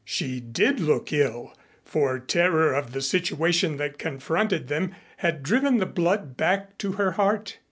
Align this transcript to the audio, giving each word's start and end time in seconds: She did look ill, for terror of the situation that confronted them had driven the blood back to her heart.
She 0.03 0.39
did 0.39 0.79
look 0.79 1.13
ill, 1.13 1.55
for 1.85 2.17
terror 2.17 2.73
of 2.73 2.91
the 2.91 3.01
situation 3.03 3.77
that 3.77 3.99
confronted 3.99 4.67
them 4.67 4.95
had 5.17 5.43
driven 5.43 5.77
the 5.77 5.85
blood 5.85 6.35
back 6.35 6.75
to 6.79 6.93
her 6.93 7.11
heart. 7.11 7.59